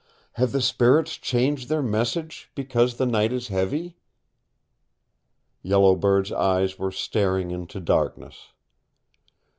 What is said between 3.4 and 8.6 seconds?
heavy?" Yellow Bird's eyes were staring into darkness.